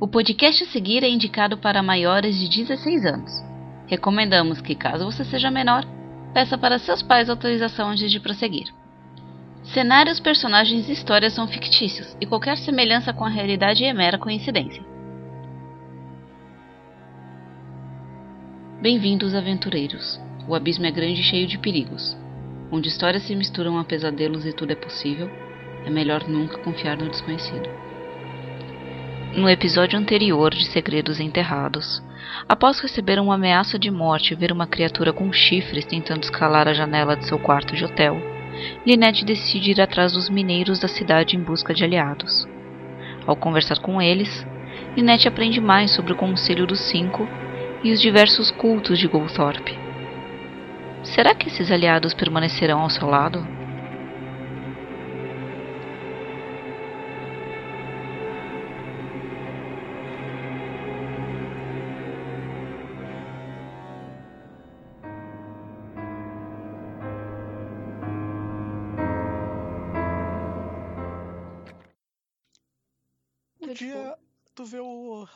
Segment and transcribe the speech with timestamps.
[0.00, 3.30] O podcast a seguir é indicado para maiores de 16 anos.
[3.86, 5.84] Recomendamos que, caso você seja menor,
[6.32, 8.72] peça para seus pais autorização antes de prosseguir.
[9.62, 14.82] Cenários, personagens e histórias são fictícios e qualquer semelhança com a realidade é mera coincidência.
[18.80, 20.18] Bem-vindos, aventureiros.
[20.48, 22.16] O abismo é grande e cheio de perigos.
[22.72, 25.30] Onde histórias se misturam a pesadelos e tudo é possível,
[25.84, 27.89] é melhor nunca confiar no desconhecido.
[29.34, 32.02] No episódio anterior de Segredos Enterrados,
[32.48, 36.72] após receber uma ameaça de morte e ver uma criatura com chifres tentando escalar a
[36.72, 38.20] janela de seu quarto de hotel,
[38.84, 42.44] Lynette decide ir atrás dos mineiros da cidade em busca de aliados.
[43.24, 44.44] Ao conversar com eles,
[44.96, 47.28] Lynette aprende mais sobre o Conselho dos Cinco
[47.84, 49.78] e os diversos cultos de Goldthorpe.
[51.04, 53.46] Será que esses aliados permanecerão ao seu lado?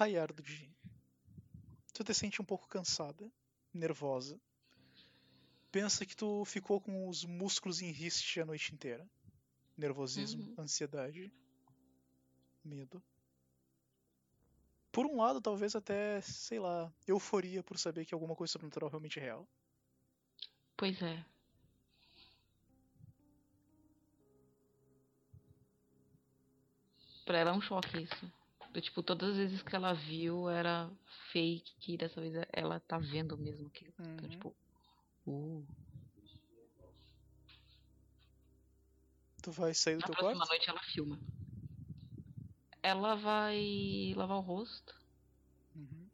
[0.04, 0.70] Raiar do dia.
[1.94, 3.32] Tu te sente um pouco cansada,
[3.72, 4.38] nervosa.
[5.70, 9.06] Pensa que tu ficou com os músculos em riste a noite inteira.
[9.76, 10.56] Nervosismo, Uhum.
[10.58, 11.32] ansiedade,
[12.64, 13.02] medo.
[14.92, 19.18] Por um lado, talvez até, sei lá, euforia por saber que alguma coisa sobrenatural realmente
[19.18, 19.46] é real.
[20.76, 21.24] Pois é.
[27.26, 28.32] Pra ela é um choque isso.
[28.74, 30.90] Do, tipo, todas as vezes que ela viu era
[31.30, 33.94] fake, e dessa vez ela tá vendo mesmo aquilo.
[34.00, 34.28] Então, Uhum.
[34.28, 34.56] tipo,
[35.28, 35.64] uh.
[39.44, 40.50] Tu vai sair do Na teu próxima quarto?
[40.50, 41.20] noite ela filma.
[42.82, 44.92] Ela vai lavar o rosto.
[45.76, 46.10] Uhum.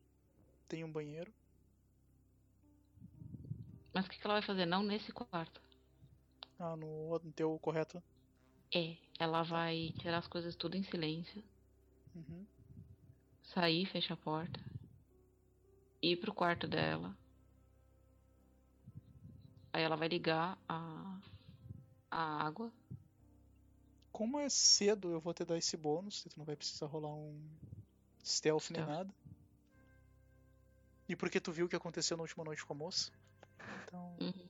[0.68, 1.32] Tem um banheiro.
[3.94, 4.66] Mas o que, que ela vai fazer?
[4.66, 5.62] Não nesse quarto.
[6.58, 8.02] Ah, no, no teu correto.
[8.74, 11.42] É, ela vai tirar as coisas tudo em silêncio.
[12.14, 12.46] Uhum.
[13.54, 14.60] Sair, fechar a porta.
[16.02, 17.16] Ir pro quarto dela.
[19.72, 21.20] Aí ela vai ligar a,
[22.10, 22.72] a água.
[24.12, 26.22] Como é cedo, eu vou te dar esse bônus.
[26.22, 27.40] Tu não vai precisar rolar um
[28.24, 28.88] stealth nem Stealth.
[28.88, 29.14] nada.
[31.08, 33.10] E porque tu viu o que aconteceu na última noite com a moça.
[33.84, 34.48] Então, Uhum.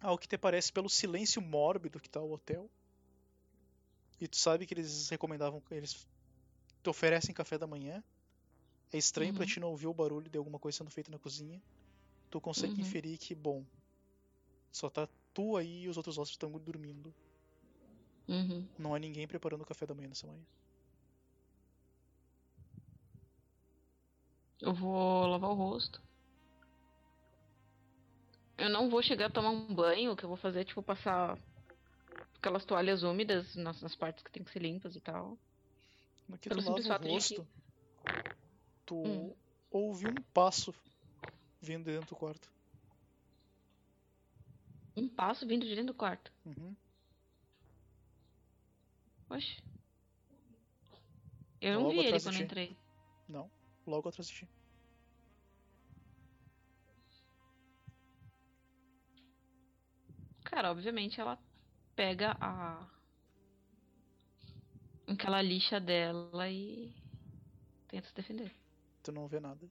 [0.00, 2.68] ao que te parece pelo silêncio mórbido que tá o hotel.
[4.20, 6.06] E tu sabe que eles recomendavam, eles
[6.82, 8.02] te oferecem café da manhã.
[8.92, 9.46] É estranho pra Uhum.
[9.46, 11.62] ti não ouvir o barulho de alguma coisa sendo feita na cozinha.
[12.30, 12.80] Tu consegue Uhum.
[12.80, 13.66] inferir que, bom,
[14.72, 17.14] só tá tu aí e os outros hóspedes estão dormindo.
[18.28, 18.68] Uhum.
[18.76, 20.44] Não há ninguém preparando o café da manhã nessa manhã.
[24.62, 26.00] Eu vou lavar o rosto.
[28.56, 30.12] Eu não vou chegar a tomar um banho.
[30.12, 31.38] O que eu vou fazer é, tipo, passar
[32.38, 35.38] aquelas toalhas úmidas nas, nas partes que tem que ser limpas e tal.
[36.28, 37.48] No que Pelo tu lava o de que- rosto,
[38.86, 39.34] tu Hum.
[39.70, 40.74] ouve um passo
[41.60, 42.50] vindo de dentro do quarto.
[44.96, 46.32] Um passo vindo de dentro do quarto.
[46.44, 46.74] Uhum.
[49.30, 49.62] Oxe.
[51.60, 52.76] Eu não vi ele quando entrei.
[53.28, 53.50] Não,
[53.86, 54.48] logo atrás de ti.
[60.44, 61.38] Cara, obviamente ela
[61.96, 62.86] pega a.
[65.06, 66.92] aquela lixa dela e
[67.88, 68.52] tenta se defender.
[69.02, 69.70] Tu não vê nada.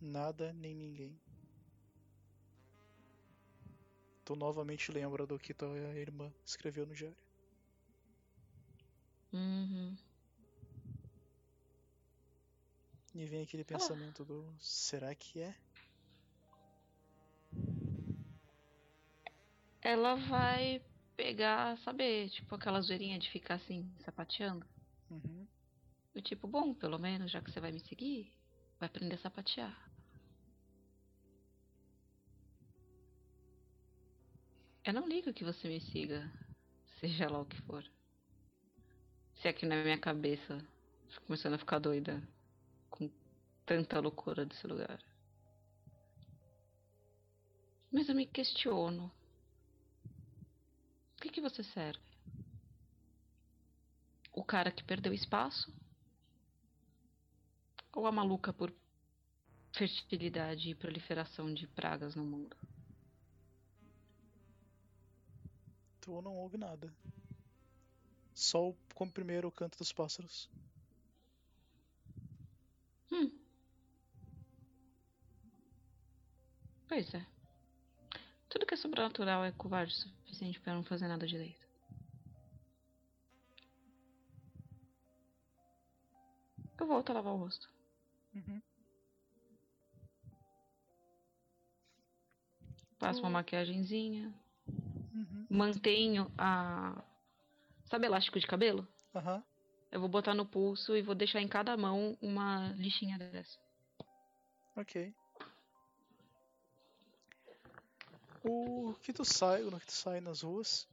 [0.00, 1.18] Nada nem ninguém.
[4.24, 7.16] Tu novamente lembra do que tua irmã escreveu no diário.
[9.32, 9.96] Uhum.
[13.14, 15.54] E vem aquele pensamento do será que é?
[19.82, 20.80] Ela vai
[21.16, 24.64] pegar, saber, tipo aquela zoeirinha de ficar assim, sapateando.
[25.10, 25.46] Uhum.
[26.14, 28.32] Do tipo, bom, pelo menos já que você vai me seguir,
[28.78, 29.92] vai aprender a sapatear.
[34.84, 36.30] Eu não ligo que você me siga,
[37.00, 37.84] seja lá o que for.
[39.40, 40.58] Se aqui na minha cabeça
[41.26, 42.22] começando a ficar doida
[42.88, 43.10] com
[43.66, 44.98] tanta loucura desse lugar.
[47.90, 49.12] Mas eu me questiono.
[51.22, 52.02] O que, que você serve?
[54.32, 55.72] O cara que perdeu espaço?
[57.92, 58.74] Ou a maluca por
[59.72, 62.56] fertilidade e proliferação de pragas no mundo?
[66.00, 66.92] Tu não ouve nada.
[68.34, 70.50] Só o, como primeiro o canto dos pássaros.
[73.12, 73.30] Hum.
[76.88, 77.24] Pois é.
[78.52, 81.66] Tudo que é sobrenatural é covarde o suficiente pra não fazer nada direito.
[86.78, 87.66] Eu volto a lavar o rosto.
[88.34, 88.60] Uhum.
[92.98, 94.34] Passo uma maquiagenzinha.
[94.68, 95.46] Uhum.
[95.48, 97.02] Mantenho a.
[97.86, 98.86] Sabe elástico de cabelo?
[99.14, 99.42] Aham.
[99.90, 103.58] Eu vou botar no pulso e vou deixar em cada mão uma lixinha dessa.
[104.76, 105.14] Ok.
[108.44, 110.86] O que tu sai, no que tu sai nas ruas,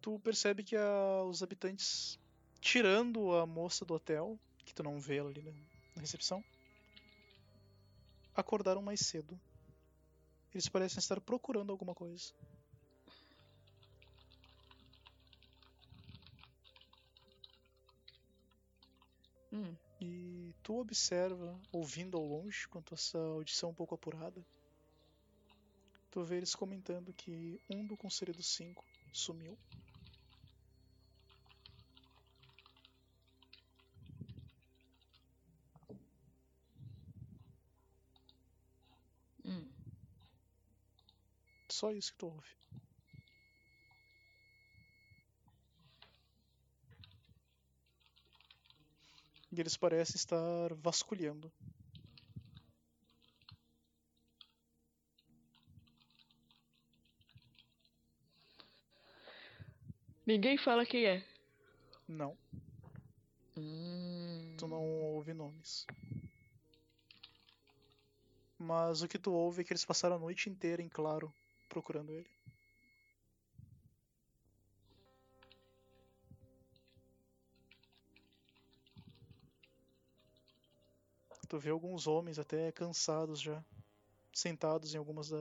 [0.00, 2.18] tu percebe que a- os habitantes,
[2.60, 5.52] tirando a moça do hotel, que tu não vê ela ali na,
[5.94, 6.44] na recepção,
[8.34, 9.38] acordaram mais cedo.
[10.52, 12.34] Eles parecem estar procurando alguma coisa.
[19.52, 19.76] Hum.
[20.00, 22.96] E tu observa, ouvindo ao longe, com a tua
[23.34, 24.42] audição um pouco apurada,
[26.18, 29.56] tu vê eles comentando que um do Conselho dos Cinco sumiu.
[39.44, 39.68] Hum.
[41.70, 42.48] Só isso que tu ouve.
[49.52, 51.52] E eles parecem estar vasculhando.
[60.28, 61.24] Ninguém fala quem é.
[62.06, 62.36] Não,
[63.56, 64.54] Hum.
[64.58, 65.86] tu não ouve nomes.
[68.58, 71.32] Mas o que tu ouve é que eles passaram a noite inteira em claro
[71.70, 72.28] procurando ele.
[81.48, 83.64] Tu vê alguns homens até cansados já,
[84.34, 85.38] sentados em algumas da...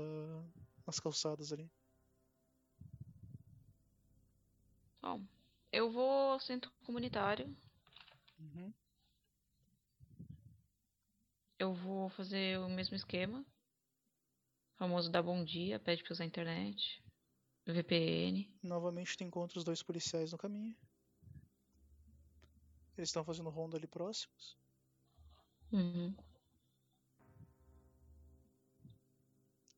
[0.85, 1.69] das calçadas ali.
[5.07, 5.25] Bom,
[5.71, 7.55] eu vou ao centro comunitário.
[8.37, 8.73] Uhum.
[11.57, 13.39] Eu vou fazer o mesmo esquema.
[14.75, 17.01] O famoso dá bom dia, pede pra usar a internet.
[17.65, 18.53] VPN.
[18.61, 20.75] Novamente tu encontra os dois policiais no caminho.
[22.97, 24.57] Eles estão fazendo ronda ali próximos.
[25.71, 26.13] Uhum.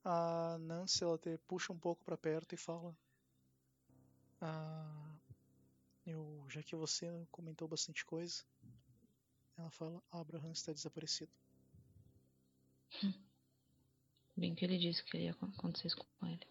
[0.04, 2.98] A Nancy ela te puxa um pouco pra perto e fala:
[4.42, 5.09] ah,
[6.10, 8.44] eu, já que você comentou bastante coisa,
[9.58, 11.32] ela fala: Abraham está desaparecido.
[14.36, 16.48] Bem que ele disse que ia acontecer isso com ele.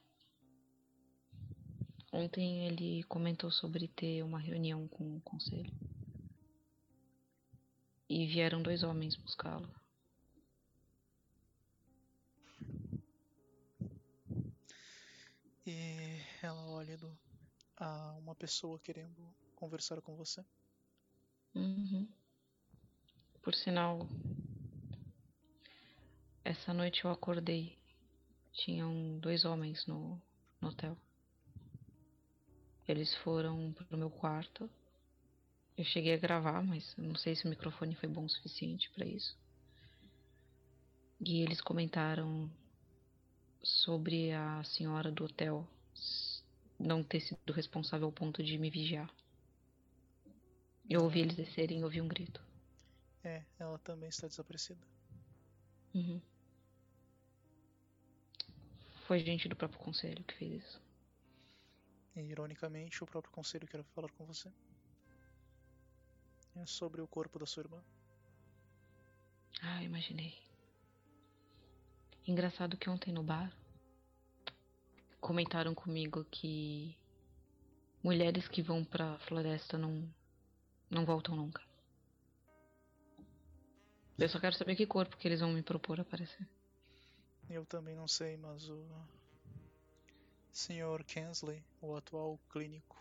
[2.13, 5.73] Ontem ele comentou sobre ter uma reunião com o conselho.
[8.09, 9.69] E vieram dois homens buscá-lo.
[15.67, 17.19] E ela olha do,
[17.77, 20.45] a uma pessoa querendo conversar com você.
[21.53, 22.09] Uhum.
[23.43, 24.07] Por sinal,
[26.45, 27.77] essa noite eu acordei.
[28.53, 30.21] Tinham dois homens no,
[30.61, 30.97] no hotel.
[32.87, 34.71] Eles foram pro meu quarto.
[35.77, 39.07] Eu cheguei a gravar, mas não sei se o microfone foi bom o suficiente para
[39.07, 39.37] isso.
[41.21, 42.49] E eles comentaram
[43.63, 45.67] sobre a senhora do hotel
[46.79, 49.13] não ter sido responsável ao ponto de me vigiar.
[50.89, 52.43] Eu ouvi eles descerem e ouvi um grito.
[53.23, 54.81] É, ela também está desaparecida.
[55.95, 56.21] Uhum.
[59.07, 60.83] Foi gente do próprio conselho que fez isso.
[62.17, 64.51] E, ironicamente, o próprio conselho quer falar com você.
[66.57, 67.85] É sobre o corpo da sua irmã.
[69.61, 70.37] Ah, imaginei.
[72.27, 73.53] Engraçado que ontem no bar
[75.21, 76.97] comentaram comigo que
[78.03, 80.09] mulheres que vão pra floresta não
[80.91, 81.63] não voltam nunca.
[84.19, 86.47] Eu só quero saber que corpo que eles vão me propor aparecer.
[87.49, 88.85] Eu também não sei, mas o
[90.53, 91.05] Sr.
[91.07, 92.97] Kensley, o atual clínico,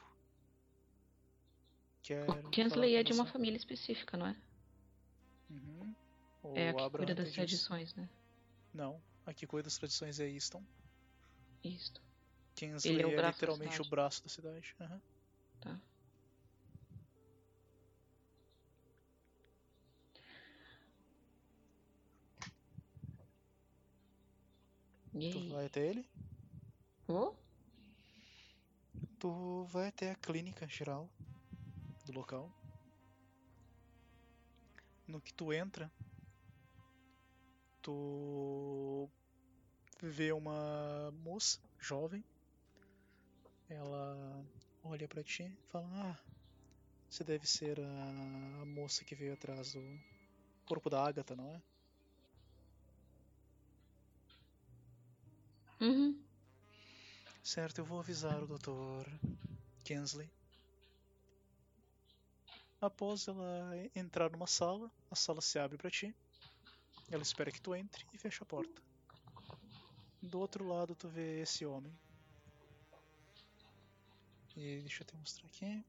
[2.03, 2.29] quer.
[2.29, 4.35] O Kensley é de uma família específica, não é?
[5.49, 5.95] Uhum.
[6.43, 8.07] O É a que Abraham cuida das tradições, né?
[8.73, 10.63] Não, a que cuida das tradições é Easton.
[11.63, 11.93] Isso.
[12.55, 14.75] Kensley Ele é o é, literalmente o braço da cidade.
[14.79, 15.01] Aham.
[15.59, 15.81] Tá.
[25.19, 25.49] E Tu aí?
[25.49, 26.05] vai até ele?
[27.07, 27.35] Vou?
[29.19, 31.09] Tu vai até a clínica geral
[32.05, 32.49] do local.
[35.07, 35.89] No que tu entra,
[37.81, 39.09] tu
[40.01, 42.23] vê uma moça jovem.
[43.69, 44.45] Ela
[44.83, 46.19] olha pra ti e fala: Ah,
[47.09, 49.81] você deve ser a, a moça que veio atrás do
[50.65, 51.61] corpo da Agatha, não é?
[55.81, 56.17] Uhum.
[57.41, 59.07] Certo, eu vou avisar o Dr.
[59.83, 60.29] Kensley.
[62.81, 66.15] Após ela entrar numa sala, a sala se abre pra ti.
[67.09, 68.81] Ela espera que tu entre e fecha a porta.
[70.21, 71.97] Do outro lado tu vê esse homem.
[74.55, 75.85] E deixa eu te mostrar aqui.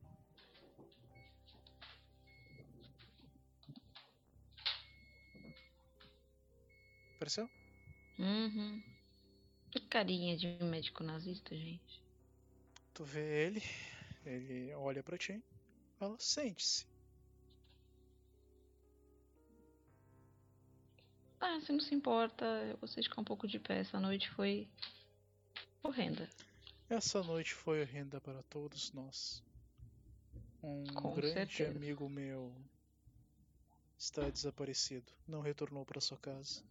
[7.17, 7.51] Apareceu?
[8.19, 8.83] Uhum.
[9.79, 12.03] Que carinha de médico nazista, gente.
[12.93, 13.63] Tu vê ele,
[14.27, 15.41] ele olha pra ti,
[16.01, 16.85] fala, sente-se.
[21.41, 23.79] Ah, se não se importa, de ficar um pouco de pé.
[23.79, 24.69] Essa noite foi
[25.85, 26.29] horrenda.
[26.91, 29.45] Essa noite foi horrenda para todos nós.
[30.61, 31.71] Um Com grande certeza.
[31.71, 32.53] amigo meu
[33.97, 36.65] está desaparecido, não retornou para sua casa.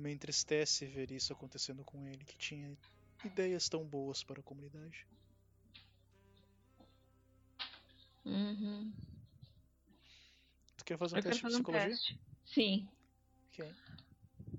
[0.00, 2.74] Me entristece ver isso acontecendo com ele, que tinha
[3.22, 5.06] ideias tão boas para a comunidade.
[8.24, 8.90] Uhum.
[10.78, 11.88] Tu quer fazer um Eu teste de fazer um psicologia?
[11.90, 12.20] teste.
[12.46, 12.88] Sim.
[13.52, 13.74] Ok.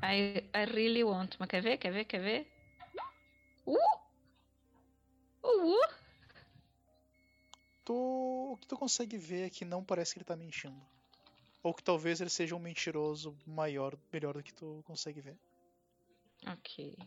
[0.03, 1.35] I, I really want.
[1.39, 1.77] Mas quer ver?
[1.77, 2.05] Quer ver?
[2.05, 2.47] Quer ver?
[3.65, 3.77] Uh!
[5.43, 5.73] Uh!
[5.73, 5.93] uh.
[7.83, 7.93] Tu,
[8.53, 10.79] o que tu consegue ver é que não parece que ele tá mentindo.
[11.63, 15.37] Ou que talvez ele seja um mentiroso maior, melhor do que tu consegue ver.
[16.47, 16.97] Ok.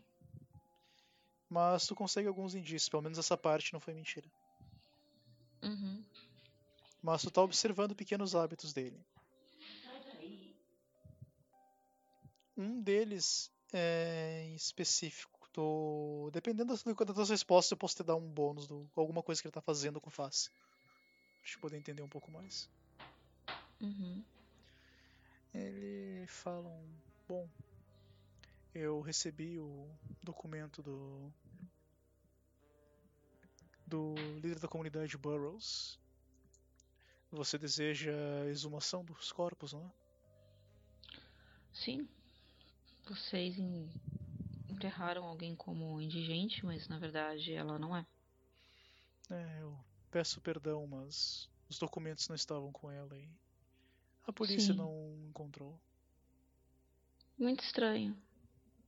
[1.48, 4.28] Mas tu consegue alguns indícios, pelo menos essa parte não foi mentira.
[5.62, 6.04] Uhum.
[7.02, 9.04] Mas tu tá observando pequenos hábitos dele.
[12.56, 15.48] Um deles é em específico.
[15.52, 19.46] Tu, dependendo das, tuas respostas, eu posso te dar um bônus de alguma coisa que
[19.46, 20.50] ele tá fazendo com face.
[20.50, 22.68] Pra te poder entender um pouco mais.
[23.80, 24.24] Uhum.
[25.54, 27.48] Ele fala um, bom,
[28.74, 29.88] eu recebi o
[30.22, 31.32] documento do
[33.86, 35.98] do líder da comunidade Burroughs.
[37.30, 38.12] Você deseja
[38.44, 39.92] a exumação dos corpos, não é?
[41.72, 42.08] Sim.
[43.08, 43.88] Vocês en-
[44.68, 48.06] enterraram alguém como indigente, mas na verdade ela não é.
[49.30, 49.78] É, eu
[50.10, 53.28] peço perdão, mas os documentos não estavam com ela e
[54.26, 54.78] a polícia Sim.
[54.78, 55.78] não encontrou.
[57.38, 58.16] Muito estranho.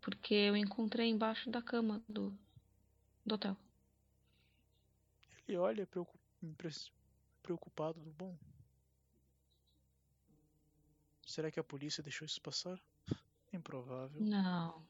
[0.01, 2.37] Porque eu encontrei embaixo da cama do,
[3.25, 3.57] do hotel.
[5.49, 5.89] Ele olha
[7.43, 8.37] preocupado, bom.
[11.27, 12.81] Será que a polícia deixou isso passar?
[13.53, 14.21] Improvável.
[14.21, 14.87] Não.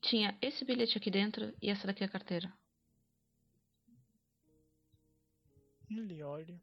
[0.00, 2.52] Tinha esse bilhete aqui dentro e essa daqui é a carteira.
[5.90, 6.60] Ele olha.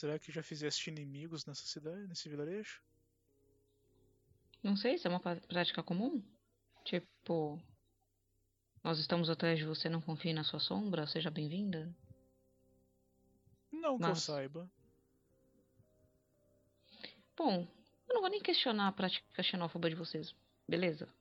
[0.00, 2.80] Será que já fizeste inimigos nessa cidade, nesse vilarejo?
[4.62, 6.24] Não sei se é uma prática comum.
[6.86, 7.60] Tipo,
[8.82, 11.94] nós estamos atrás de você, não confie na sua sombra, seja bem-vinda.
[13.70, 14.70] Não que eu Mas- saiba.
[17.36, 17.68] Bom,
[18.08, 20.34] eu não vou nem questionar a prática xenófoba de vocês,
[20.66, 21.12] beleza?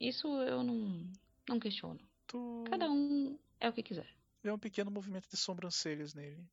[0.00, 1.08] Isso eu não,
[1.48, 2.00] não questiono.
[2.26, 4.12] Tu Cada um é o que quiser.
[4.42, 6.44] vê um pequeno movimento de sobrancelhas nele.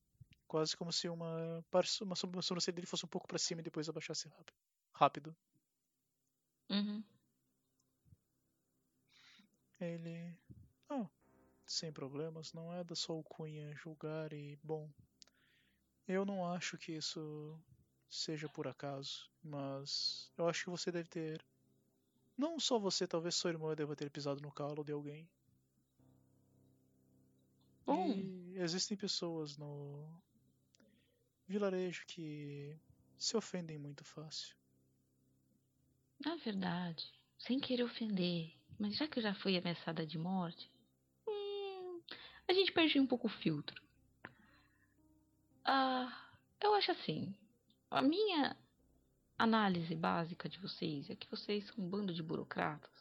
[0.48, 1.64] Quase como se uma,
[2.02, 4.54] uma sob- uma sobrancelha dele fosse um pouco pra cima e depois abaixasse rápido.
[4.94, 5.36] rápido.
[6.70, 7.04] Uhum.
[9.80, 10.38] Ele.
[10.90, 11.08] Ah,
[11.66, 14.90] sem problemas, não é da sua alcunha julgar e, bom.
[16.08, 17.60] Eu não acho que isso
[18.10, 21.46] seja por acaso, mas eu acho que você deve ter.
[22.38, 25.30] Não só você, talvez sua irmã deva ter pisado no calo de alguém.
[27.86, 30.08] Bom, E existem pessoas no
[31.48, 32.78] vilarejo que
[33.18, 34.56] se ofendem muito fácil.
[36.24, 40.72] na verdade, sem querer ofender, mas já que eu já fui ameaçada de morte,
[41.28, 42.02] hum,
[42.48, 43.82] a gente perde um pouco o filtro.
[45.64, 47.36] Ah, eu acho assim,
[47.90, 48.56] a minha
[49.38, 52.92] análise básica de vocês é que vocês são um bando de burocratas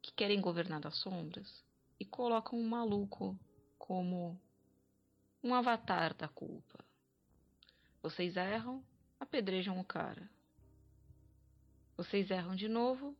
[0.00, 1.64] que querem governar das sombras
[1.98, 3.38] e colocam um maluco
[3.78, 4.40] como
[5.42, 6.83] um avatar da culpa.
[8.04, 8.84] Vocês erram,
[9.18, 10.28] apedrejam o cara.
[11.96, 13.16] Vocês erram de novo,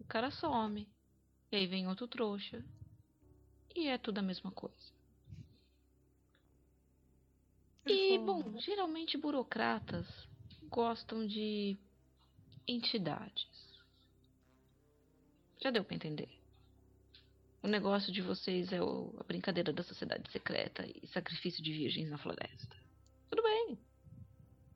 [0.00, 0.88] o cara some.
[1.52, 2.60] E aí vem outro trouxa.
[3.76, 4.92] E é tudo a mesma coisa.
[7.86, 10.04] E, bom, geralmente burocratas
[10.64, 11.78] gostam de
[12.66, 13.78] entidades.
[15.62, 16.28] Já deu pra entender?
[17.62, 22.10] O negócio de vocês é o- a brincadeira da sociedade secreta e sacrifício de virgens
[22.10, 22.87] na floresta.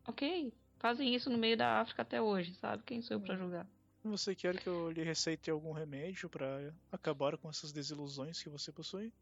[0.06, 0.52] Ok.
[0.78, 2.82] Fazem isso no meio da África até hoje, sabe?
[2.84, 3.66] Quem sou eu pra julgar?
[4.04, 8.72] Você quer que eu lhe receite algum remédio pra acabar com essas desilusões que você
[8.72, 9.12] possui?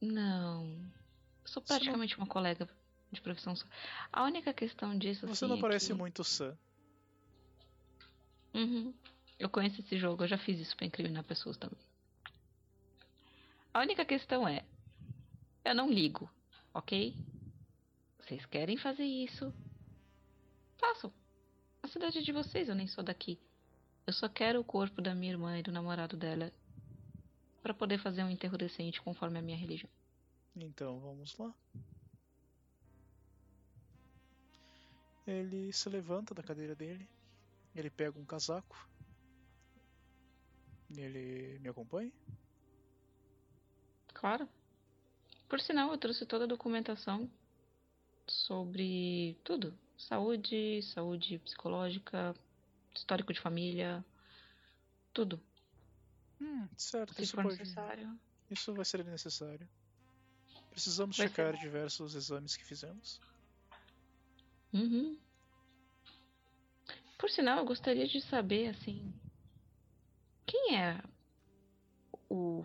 [0.00, 0.64] Não.
[1.44, 2.66] Eu sou praticamente uma colega
[3.12, 3.66] de profissão só.
[4.10, 6.56] A única questão disso Você assim, não é parece que- muito sã.
[8.54, 8.94] Uhum.
[9.38, 11.78] Eu conheço esse jogo, eu já fiz isso pra incriminar pessoas também.
[13.74, 14.64] A única questão é:
[15.66, 16.30] eu não ligo,
[16.72, 17.14] ok?
[18.20, 19.52] Vocês querem fazer isso?
[20.78, 21.12] Façam.
[21.82, 23.38] A cidade é de vocês, eu nem sou daqui.
[24.06, 26.52] Eu só quero o corpo da minha irmã e do namorado dela
[27.62, 29.90] pra poder fazer um enterro decente conforme a minha religião.
[30.54, 31.52] Então vamos lá.
[35.26, 37.08] Ele se levanta da cadeira dele.
[37.74, 38.88] Ele pega um casaco.
[40.96, 42.12] Ele me acompanha?
[44.14, 44.48] Claro.
[45.48, 47.28] Por sinal, eu trouxe toda a documentação
[48.26, 52.34] sobre tudo: saúde, saúde psicológica,
[52.94, 54.04] histórico de família,
[55.12, 55.40] tudo.
[56.40, 57.58] Hum, certo, Se isso for pode.
[57.58, 58.18] necessário.
[58.50, 59.68] Isso vai ser necessário.
[60.70, 61.60] Precisamos Vai ser checar bom.
[61.60, 63.20] diversos exames que fizemos.
[64.72, 65.18] Uhum.
[67.18, 69.12] Por sinal, eu gostaria de saber, assim,
[70.44, 71.02] quem é
[72.28, 72.62] o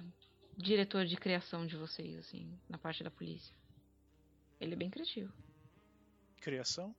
[0.57, 3.55] diretor de criação de vocês, assim, na parte da polícia?
[4.59, 5.31] Ele é bem criativo.
[6.41, 6.93] Criação?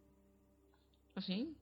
[1.14, 1.54] Assim,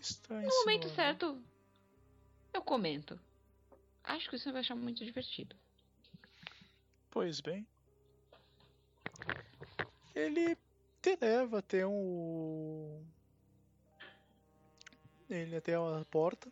[0.00, 0.94] está no momento insinuando?
[0.94, 1.42] certo,
[2.52, 3.18] eu comento.
[4.02, 5.56] Acho que você vai achar muito divertido.
[7.10, 7.66] Pois bem.
[10.14, 10.56] Ele
[11.00, 13.04] te leva até um.
[15.28, 16.50] Ele até a porta.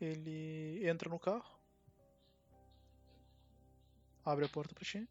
[0.00, 1.56] Ele entra no carro.
[4.24, 5.08] Abre a porta pra ti.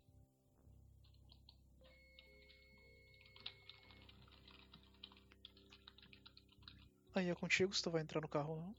[7.16, 8.76] Aí é contigo se tu vai entrar no carro ou não.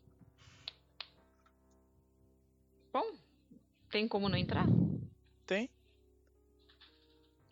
[2.93, 3.19] Bom,
[3.91, 4.67] tem como não entrar?
[5.47, 5.71] Tem.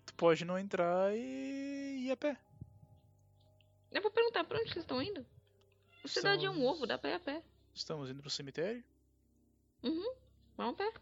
[0.05, 2.39] Tu pode não entrar e ir a pé.
[3.91, 5.27] Eu vou perguntar pra onde vocês estão indo.
[6.05, 7.43] A cidade é um ovo, dá pra ir a pé.
[7.75, 8.85] Estamos indo pro cemitério.
[9.83, 10.15] Uhum,
[10.57, 10.93] vamos a pé.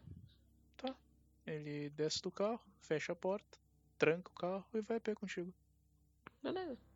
[1.45, 3.59] Ele desce do carro, fecha a porta,
[3.99, 5.53] tranca o carro e vai a pé contigo.
[6.41, 6.92] Beleza.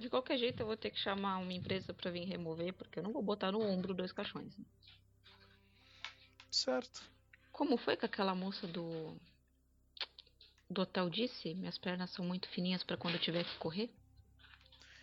[0.00, 3.02] De qualquer jeito, eu vou ter que chamar uma empresa pra vir remover, porque eu
[3.02, 4.56] não vou botar no ombro dois caixões.
[4.56, 4.64] né?
[6.50, 7.02] Certo.
[7.52, 9.14] Como foi que aquela moça do
[10.70, 11.52] do hotel disse?
[11.54, 13.90] Minhas pernas são muito fininhas pra quando eu tiver que correr.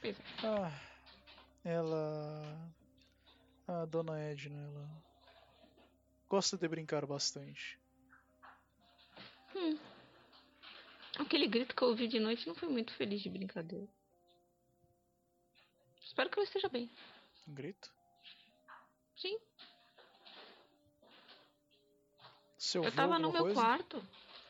[0.01, 0.23] Pois é.
[0.43, 0.71] Ah,
[1.63, 2.73] ela.
[3.67, 5.03] A dona Edna, ela.
[6.27, 7.79] Gosta de brincar bastante.
[9.55, 9.77] Hum.
[11.19, 13.87] Aquele grito que eu ouvi de noite não foi muito feliz de brincadeira.
[16.07, 16.89] Espero que ela esteja bem.
[17.45, 17.91] Um grito.
[19.15, 19.37] Sim,
[22.57, 23.59] Você eu tava no meu coisa?
[23.59, 24.07] quarto.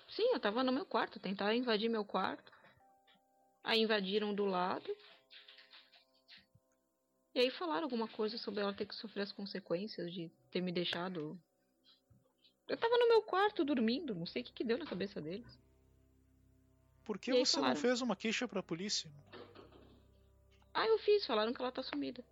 [0.08, 1.20] Sim, eu tava no meu quarto.
[1.20, 2.52] Tentaram invadir meu quarto.
[3.64, 4.96] Aí invadiram do lado.
[7.34, 10.72] E aí falaram alguma coisa sobre ela ter que sofrer as consequências de ter me
[10.72, 11.40] deixado.
[12.68, 14.14] Eu tava no meu quarto dormindo.
[14.14, 15.60] Não sei o que, que deu na cabeça deles.
[17.04, 17.74] Por que você falaram?
[17.74, 19.10] não fez uma queixa pra polícia?
[20.78, 21.26] Ah, eu fiz.
[21.26, 22.24] Falaram que ela tá sumida.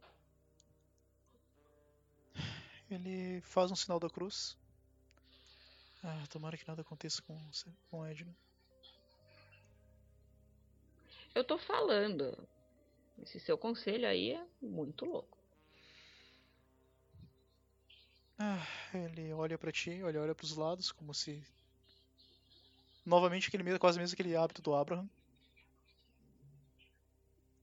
[2.90, 4.56] Ele faz um sinal da cruz.
[6.04, 7.36] Ah, tomara que nada aconteça com,
[7.90, 8.32] com Edna.
[11.34, 12.48] Eu tô falando.
[13.24, 15.36] Esse seu conselho aí é muito louco.
[18.38, 21.44] Ah, ele olha pra ti, olha, olha pros lados, como se.
[23.04, 25.10] Novamente, aquele, mesmo- quase mesmo aquele hábito do Abraham.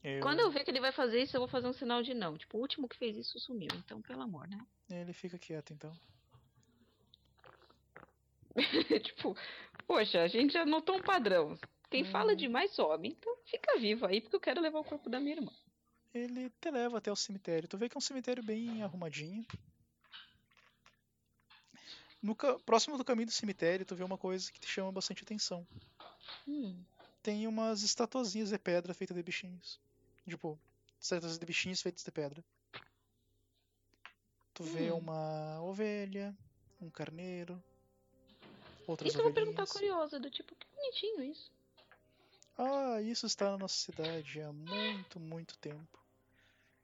[0.04, 2.12] Eu- Quando eu ver que ele vai fazer isso, eu vou fazer um sinal de
[2.14, 2.36] não.
[2.36, 3.70] Tipo, o último que fez isso sumiu.
[3.74, 4.58] Então, pelo amor, né?
[4.90, 5.92] Ele fica quieto então.
[9.02, 9.36] tipo,
[9.86, 11.56] poxa, a gente já notou um padrão.
[11.90, 12.36] Quem fala Uhum.
[12.36, 13.08] demais sobe.
[13.08, 15.52] Então, fica vivo aí, porque eu quero levar o corpo da minha irmã.
[16.14, 17.68] Ele te leva até o cemitério.
[17.68, 19.46] Tu vê que é um cemitério bem arrumadinho.
[22.22, 25.66] No próximo do caminho do cemitério, tu vê uma coisa que te chama bastante atenção.
[26.46, 26.84] Hum,
[27.22, 29.80] Tem umas estatuazinhas de pedra feitas de bichinhos.
[30.28, 30.58] Tipo,
[31.00, 32.44] estátuas de bichinhos feitos de pedra.
[34.54, 34.98] Tu vê Hum.
[34.98, 36.36] uma ovelha,
[36.80, 37.62] um carneiro,
[38.86, 41.50] outras Isso eu vou perguntar curiosa, do tipo, que bonitinho isso.
[42.56, 45.98] Ah, isso está na nossa cidade há muito, muito tempo.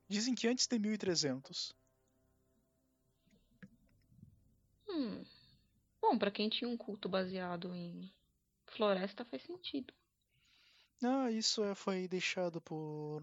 [0.09, 1.75] Dizem que antes de 1300.
[4.89, 5.25] Hum.
[6.01, 8.11] Bom, pra quem tinha um culto baseado em
[8.67, 9.93] floresta faz sentido.
[11.03, 13.23] Ah, isso é, foi deixado por.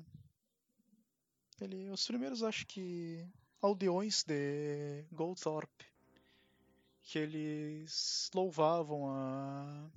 [1.60, 3.28] Ele, os primeiros, acho que.
[3.62, 5.86] aldeões de Goldthorpe.
[7.02, 9.90] Que eles louvavam a,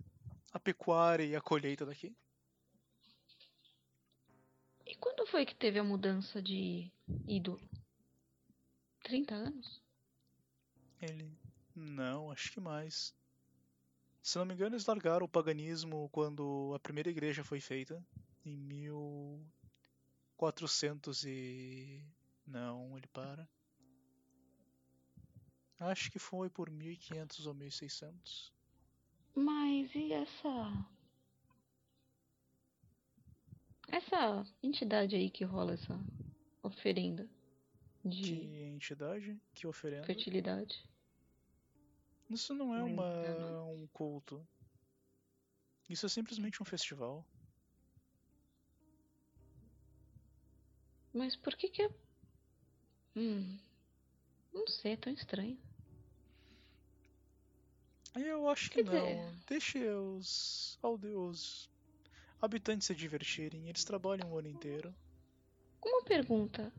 [0.53, 2.15] a pecuária e a colheita daqui.
[4.85, 6.91] E quando foi que teve a mudança de
[7.27, 7.61] ídolo?
[9.05, 9.83] 30 anos?
[11.01, 11.31] Ele.
[11.75, 13.15] Não, acho que mais.
[14.23, 18.03] Se não me engano, eles largaram o paganismo quando a primeira igreja foi feita.
[18.45, 22.05] Em 1400 e.
[22.47, 23.49] Não, ele para.
[25.81, 28.53] Acho que foi por 1500 ou 1600.
[29.35, 30.87] Mas e essa.
[33.91, 35.99] Essa entidade aí que rola essa
[36.63, 37.27] oferenda
[38.05, 39.41] de Que entidade?
[39.55, 40.05] Que oferenda?
[40.05, 40.85] fertilidade?
[42.29, 44.47] Isso não é uma, um culto.
[45.89, 47.27] Isso é simplesmente um festival.
[51.13, 51.91] Mas por que que é.
[53.17, 53.59] Hum.
[54.53, 55.59] Não sei, é tão estranho.
[58.15, 59.35] Eu acho Quer que não.
[59.47, 61.71] Deixe os, alde- os
[62.41, 63.69] habitantes se divertirem.
[63.69, 64.95] Eles trabalham o ano inteiro.
[65.85, 66.73] Uma pergunta.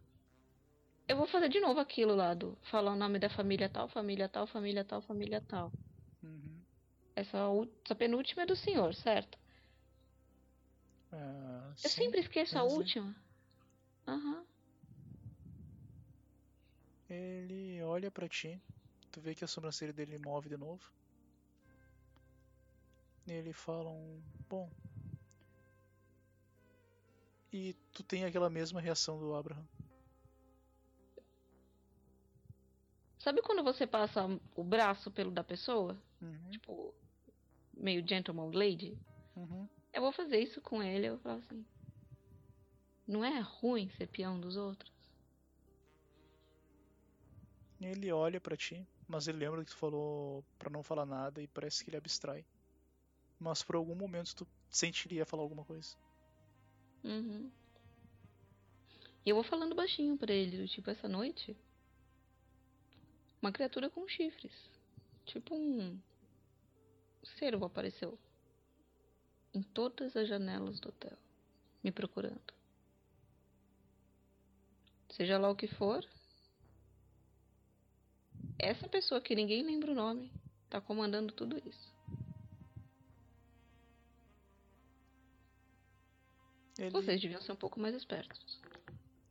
[1.10, 4.30] Eu vou fazer de novo aquilo lá do falar o nome da família tal, família
[4.30, 5.74] tal, família tal, família tal.
[6.24, 6.62] Uhum.
[7.16, 9.38] Essa, u- essa penúltima é do senhor, certo?
[11.12, 12.00] Ah, Eu sim.
[12.00, 12.66] sempre esqueço a é.
[12.66, 13.16] última.
[14.08, 14.46] Aham.
[17.10, 18.62] Ele olha pra ti.
[19.12, 20.82] Tu vê que a sobrancelha dele move de novo.
[23.28, 24.22] E ele fala um.
[24.50, 24.70] Bom.
[27.54, 29.68] E tu tem aquela mesma reação do Abraham.
[33.20, 35.96] Sabe quando você passa o braço pelo da pessoa?
[36.22, 36.94] Uhum, Tipo,
[37.74, 38.98] meio gentleman lady?
[39.36, 39.68] uhum.
[39.94, 41.08] Eu vou fazer isso com ele.
[41.08, 41.66] Eu vou falar assim.
[43.06, 44.90] Não é ruim ser peão dos outros?
[47.82, 51.48] Ele olha pra ti, mas ele lembra que tu falou pra não falar nada e
[51.48, 52.46] parece que ele abstrai.
[53.40, 55.96] Mas por algum momento tu sentiria falar alguma coisa.
[57.04, 57.52] Uhum.
[59.26, 61.56] E eu vou falando baixinho pra ele, tipo, essa noite.
[63.42, 64.54] Uma criatura com chifres.
[65.26, 66.00] Tipo um
[67.38, 68.18] cervo apareceu.
[69.54, 71.18] Em todas as janelas do hotel.
[71.84, 72.54] Me procurando.
[75.10, 76.06] Seja lá o que for.
[78.58, 80.32] Essa pessoa que ninguém lembra o nome.
[80.70, 81.90] Tá comandando tudo isso.
[86.78, 88.62] Ele, Vocês deviam ser um pouco mais espertos.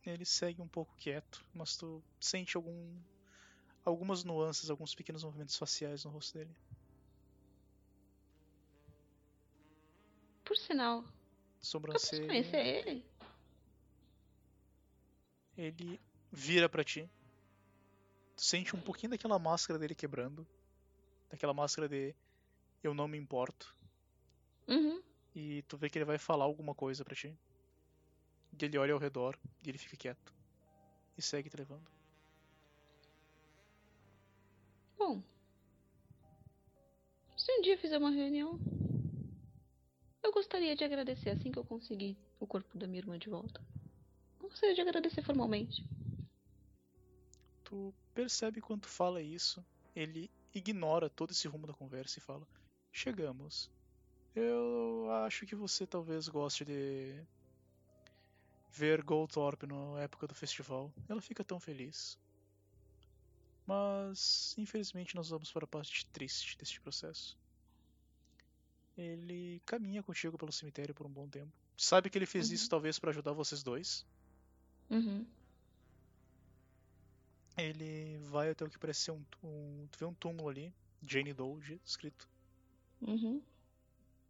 [0.05, 2.95] ele segue um pouco quieto, mas tu sente algum,
[3.85, 6.55] algumas nuances, alguns pequenos movimentos faciais no rosto dele.
[10.43, 11.05] Por sinal, eu
[11.61, 12.27] Sobrancelha.
[12.27, 13.05] conhecer ele?
[15.57, 15.99] Ele
[16.31, 17.09] vira pra ti.
[18.35, 20.47] Tu sente um pouquinho daquela máscara dele quebrando.
[21.29, 22.15] Daquela máscara de
[22.81, 23.75] eu não me importo.
[24.67, 25.03] Uhum.
[25.35, 27.37] E tu vê que ele vai falar alguma coisa pra ti.
[28.59, 30.33] E ele olha ao redor e ele fica quieto.
[31.17, 31.98] E segue te levando.
[37.49, 38.59] Se um dia fizer uma reunião,
[40.21, 43.59] eu gostaria de agradecer assim que eu conseguir o corpo da minha irmã de volta.
[44.39, 45.83] Eu gostaria de agradecer formalmente.
[47.63, 52.47] Tu percebe quando fala isso, ele ignora todo esse rumo da conversa e fala:
[52.91, 53.71] Chegamos.
[54.35, 57.19] Eu acho que você talvez goste de
[58.69, 60.93] ver Goldthorpe na época do festival.
[61.09, 62.15] Ela fica tão feliz.
[63.69, 67.37] Mas, infelizmente, nós vamos para a parte triste deste processo.
[68.97, 71.51] Ele caminha contigo pelo cemitério por um bom tempo.
[71.77, 72.55] Sabe que ele fez Uhum.
[72.55, 74.03] isso talvez para ajudar vocês dois.
[74.89, 75.23] Uhum.
[77.57, 79.87] Ele vai até o que parece ser um, um.
[79.91, 80.73] Tu vê um túmulo ali,
[81.05, 82.27] Jane Doe escrito.
[83.01, 83.41] Uhum.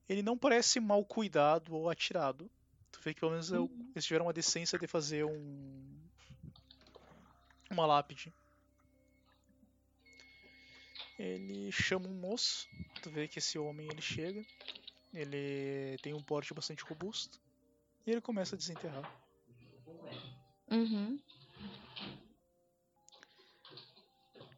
[0.08, 2.49] Ele não parece mal cuidado ou atirado.
[2.91, 3.69] Tu vê que pelo menos Uhum.
[3.95, 5.97] eles tiveram a decência de fazer um.
[7.71, 8.34] Uma lápide.
[11.19, 12.67] Ele chama um moço.
[13.03, 14.43] Tu vê que esse homem ele chega.
[15.13, 17.39] Ele tem um porte bastante robusto.
[18.08, 19.13] E ele começa a desenterrar.
[20.71, 21.19] Uhum.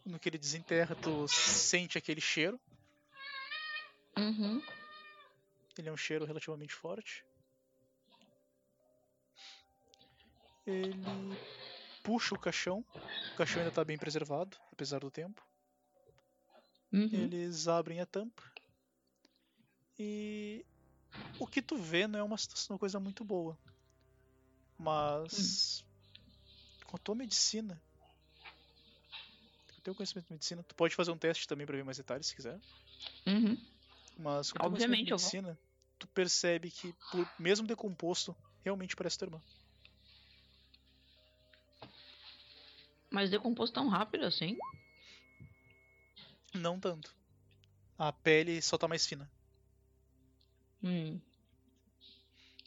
[0.05, 2.59] no que ele desenterra, tu sente aquele cheiro.
[4.17, 4.61] Uhum.
[5.77, 7.23] Ele é um cheiro relativamente forte.
[10.67, 10.93] Ele
[12.03, 12.85] puxa o caixão.
[13.33, 15.41] O caixão ainda está bem preservado, apesar do tempo.
[16.91, 17.09] Uhum.
[17.11, 18.43] Eles abrem a tampa.
[19.97, 20.65] E
[21.39, 23.57] o que tu vê não é uma, situação- uma coisa muito boa.
[24.77, 25.83] Mas
[26.85, 27.81] com a tua medicina,
[29.73, 31.97] com o teu conhecimento de medicina, tu pode fazer um teste também para ver mais
[31.97, 32.59] detalhes se quiser.
[33.27, 33.55] Uhum.
[34.17, 35.59] Mas com o teu Obviamente, conhecimento de medicina,
[35.99, 39.41] tu percebe que, por, mesmo decomposto, realmente parece tua irmã.
[43.11, 44.57] Mas decompôs tão rápido assim?
[46.53, 47.15] Não tanto.
[47.97, 49.29] A pele só tá mais fina.
[50.83, 51.19] Hum.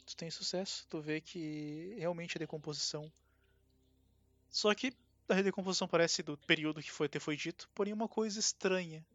[0.05, 3.11] Tu tem sucesso, tu vê que realmente a decomposição.
[4.49, 4.93] Só que
[5.27, 9.05] a decomposição parece do período que foi, até foi dito, porém uma coisa estranha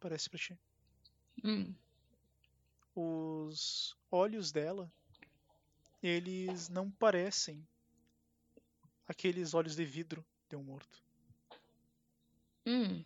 [0.00, 0.58] parece pra ti.
[1.42, 1.74] Hum.
[2.94, 4.92] Os olhos dela,
[6.02, 7.66] eles não parecem
[9.06, 11.02] aqueles olhos de vidro de um morto.
[12.66, 13.04] Hum.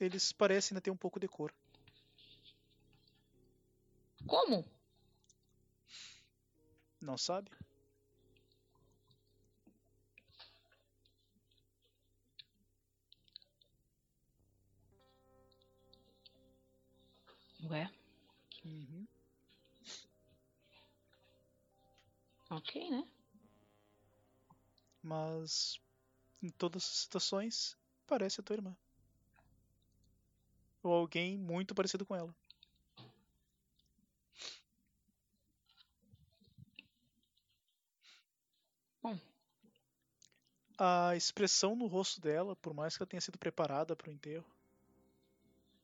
[0.00, 1.54] Eles parecem ainda ter um pouco de cor.
[4.26, 4.64] Como?
[7.00, 7.50] Não sabe?
[17.70, 17.88] Ué,
[18.64, 19.08] Uhum.
[22.50, 23.04] ok, né?
[25.02, 25.78] Mas
[26.42, 28.76] em todas as situações parece a tua irmã.
[30.82, 32.34] Ou alguém muito parecido com ela.
[39.02, 39.18] Bom.
[40.78, 44.46] A expressão no rosto dela, por mais que ela tenha sido preparada para o enterro,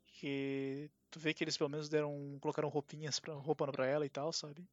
[0.06, 4.08] que tu vê que eles pelo menos deram, colocaram roupinhas para roupa para ela e
[4.10, 4.66] tal, sabe?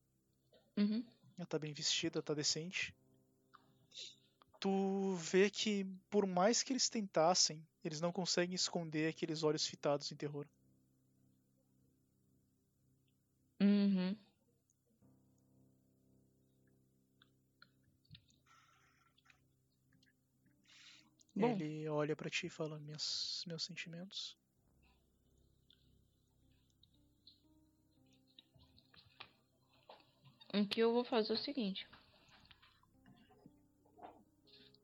[0.77, 1.03] Uhum.
[1.38, 2.95] Ela tá bem vestida, tá decente.
[4.63, 10.10] Tu vê que, por mais que eles tentassem, eles não conseguem esconder aqueles olhos fitados
[10.10, 10.47] em terror.
[13.60, 14.15] Uhum.
[21.36, 24.38] Bom, Ele olha pra ti e fala: Minhas, Meus sentimentos.
[30.54, 31.86] o que eu vou fazer é o seguinte.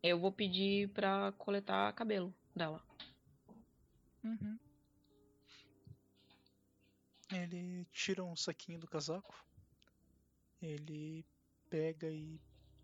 [0.02, 2.82] Eu vou pedir pra coletar cabelo dela.
[4.24, 4.58] Uhum.
[7.32, 9.36] Ele tira um saquinho do casaco.
[10.62, 11.26] Ele
[11.70, 12.40] pega e.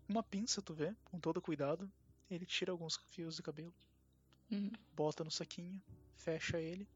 [0.08, 1.90] Uma pinça, tu vê, com todo cuidado.
[2.30, 3.74] Ele tira alguns fios de cabelo,
[4.50, 4.70] Uhum.
[4.94, 5.80] bota no saquinho,
[6.16, 6.86] fecha ele,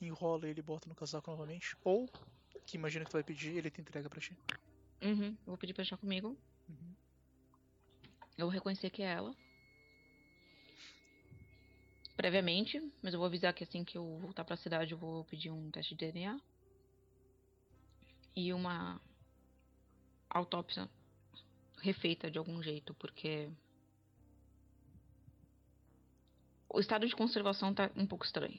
[0.00, 1.76] enrola ele e bota no casaco novamente.
[1.84, 2.06] Ou,
[2.66, 4.36] que imagina que tu vai pedir, ele te entrega pra ti.
[5.02, 5.28] Uhum.
[5.28, 6.36] Eu vou pedir pra deixar comigo.
[8.36, 9.34] Eu vou reconhecer que é ela.
[12.16, 15.50] Previamente, mas eu vou avisar que assim que eu voltar pra cidade eu vou pedir
[15.50, 16.40] um teste de DNA.
[18.36, 19.00] E uma
[20.30, 20.90] autópsia
[21.82, 23.50] refeita de algum jeito, porque
[26.68, 28.58] o estado de conservação tá um pouco estranho.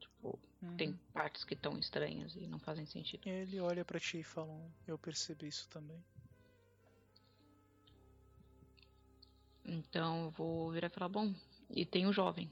[0.00, 0.40] Tipo,
[0.76, 1.00] tem Uhum.
[1.12, 3.26] partes que estão estranhas e não fazem sentido.
[3.28, 6.04] Ele olha pra ti e fala: Eu percebi isso também.
[9.64, 11.34] Então eu vou virar e falar, bom,
[11.68, 12.50] e tem o jovem.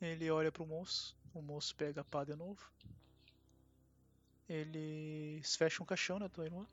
[0.00, 2.60] Ele olha pro moço, o moço pega a pá de novo.
[4.48, 6.66] Eles fecham um caixão na tua irmã.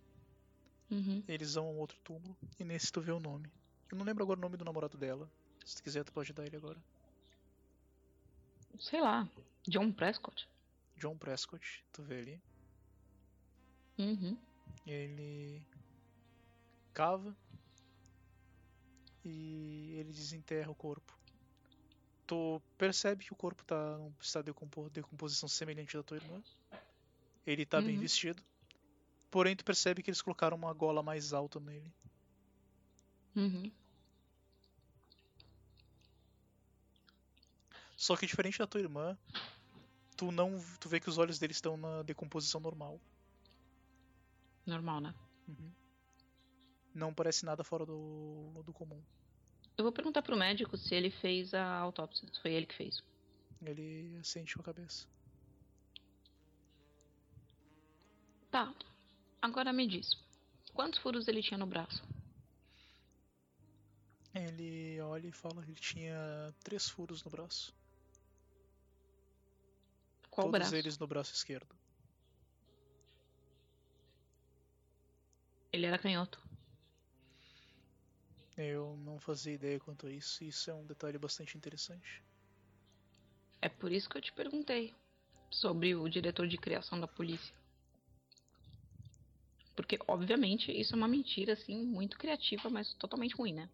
[0.90, 1.24] Uhum.
[1.28, 2.36] Eles vão a um outro túmulo.
[2.60, 3.50] E nesse tu vê o nome.
[3.90, 5.30] Eu não lembro agora o nome do namorado dela.
[5.66, 6.82] Se tu quiser, tu pode dar ele agora.
[8.80, 9.30] Sei lá,
[9.68, 10.48] John Prescott.
[10.98, 12.42] John Prescott, tu vê ali.
[13.98, 14.38] Uhum.
[14.86, 15.62] Ele
[16.94, 17.36] cava
[19.26, 21.18] e ele desenterra o corpo.
[22.28, 26.42] Tu percebe que o corpo tá num estado de decompo- decomposição semelhante da tua irmã.
[27.46, 28.02] Ele tá bem Uhum.
[28.02, 28.42] vestido.
[29.30, 31.92] Porém, tu percebe que eles colocaram uma gola mais alta nele.
[33.36, 33.72] Uhum.
[37.98, 39.18] Só que diferente da tua irmã,
[40.18, 43.00] tu não, tu vê que os olhos dele estão na decomposição normal.
[44.66, 45.14] Normal, né?
[45.48, 45.72] Uhum.
[46.94, 49.02] Não parece nada fora do, do comum.
[49.78, 52.28] Eu vou perguntar pro médico se ele fez a autópsia.
[52.42, 53.02] Foi ele que fez.
[53.62, 55.08] Ele sente com a cabeça.
[58.50, 58.74] Tá.
[59.42, 60.18] Agora me diz.
[60.74, 62.04] Quantos furos ele tinha no braço?
[64.34, 67.74] Ele olha e fala que ele tinha três furos no braço.
[70.30, 70.76] Qual todos braço?
[70.76, 71.76] eles no braço esquerdo.
[75.74, 76.42] Ele era canhoto.
[78.64, 82.24] Eu não fazia ideia quanto a isso, e isso é um detalhe bastante interessante.
[83.62, 84.94] É por isso que eu te perguntei
[85.50, 87.54] sobre o diretor de criação da polícia.
[89.76, 93.70] Porque, obviamente, isso é uma mentira, assim, muito criativa, mas totalmente ruim, né?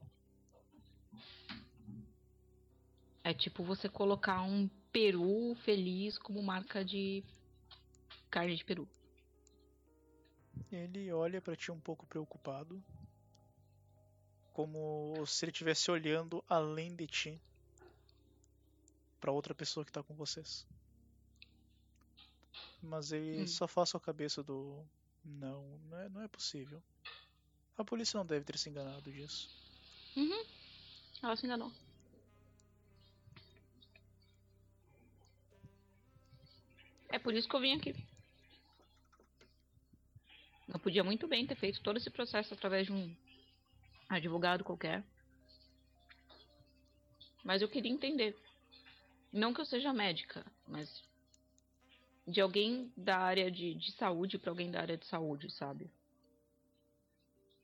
[3.24, 7.24] É tipo você colocar um peru feliz como marca de
[8.32, 8.88] carne de peru.
[10.72, 12.82] Ele olha pra ti um pouco preocupado,
[14.58, 17.40] como se ele estivesse olhando além de ti
[19.22, 20.66] pra outra pessoa que tá com vocês.
[22.82, 23.48] Mas ele Hum.
[23.48, 24.84] só faz a cabeça do
[25.24, 26.82] não, não é, não é possível.
[27.78, 29.48] A polícia não deve ter se enganado disso.
[30.16, 30.44] Uhum.
[31.22, 31.72] Ela se enganou.
[37.10, 37.94] É por isso que eu vim aqui.
[40.68, 43.16] Eu podia muito bem ter feito todo esse processo através de um
[44.10, 45.04] advogado qualquer.
[47.44, 48.36] Mas eu queria entender.
[49.32, 51.04] Não que eu seja médica, mas
[52.28, 55.90] de alguém da área de, de saúde para alguém da área de saúde, sabe?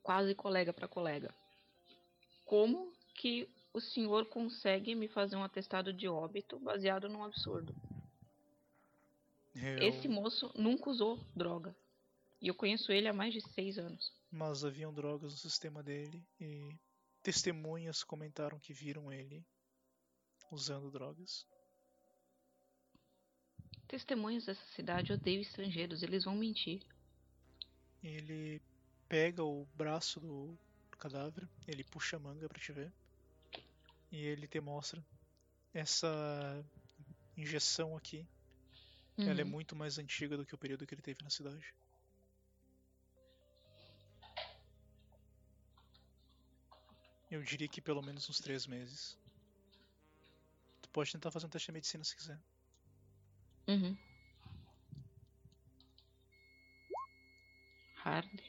[0.02, 1.34] Quase colega para colega.
[2.46, 7.74] Como que o senhor consegue me fazer um atestado de óbito baseado num absurdo?
[9.56, 11.76] Eu- Esse moço nunca usou droga.
[12.42, 14.12] E eu conheço ele há mais de seis anos.
[14.34, 16.76] Mas haviam drogas no sistema dele e
[17.22, 19.46] testemunhas comentaram que viram ele
[20.52, 21.46] usando drogas.
[23.88, 26.82] Testemunhas dessa cidade odeiam estrangeiros, eles vão mentir.
[28.04, 28.62] Ele
[29.10, 30.60] pega o braço do
[31.00, 32.93] cadáver, ele puxa a manga pra te ver
[34.12, 35.06] e ele te mostra
[35.74, 36.65] essa
[37.38, 38.28] injeção aqui.
[39.26, 39.52] Ela é Uhum.
[39.52, 41.74] muito mais antiga do que o período que ele teve na cidade.
[47.34, 49.17] Eu diria que pelo menos uns três meses.
[50.84, 52.39] Tu pode tentar fazer um teste de medicina se quiser.
[53.67, 53.98] Uhum.
[57.96, 58.39] Hard.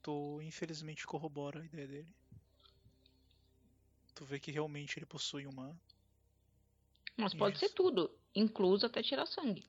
[0.00, 2.16] Tu infelizmente corrobora a ideia dele.
[4.14, 5.78] Tu vê que realmente ele possui uma.
[7.18, 7.74] Mas pode ser Isso.
[7.74, 9.68] tudo, incluso até tirar sangue.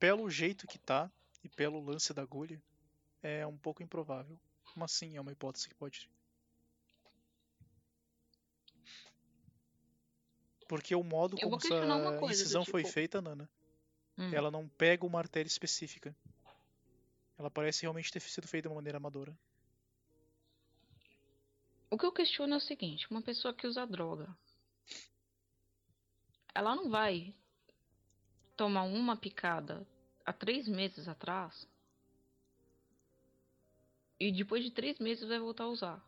[0.00, 1.08] Pelo jeito que tá
[1.44, 2.60] e pelo lance da agulha,
[3.22, 4.36] é um pouco improvável.
[4.74, 6.10] Mas sim, é uma hipótese que pode.
[10.68, 13.48] Porque o modo como essa incisão foi tipo- feita, Nana,
[14.18, 14.30] Hum.
[14.34, 16.14] ela não pega uma artéria específica.
[17.38, 19.34] Ela parece realmente ter sido feita de uma maneira amadora.
[21.90, 24.28] O que eu questiono é o seguinte: uma pessoa que usa droga,
[26.54, 27.34] ela não vai
[28.56, 29.86] tomar uma picada
[30.26, 31.66] há três meses atrás
[34.20, 36.04] e depois de três meses vai voltar a usar.